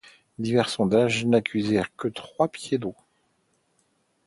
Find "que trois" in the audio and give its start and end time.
1.95-2.47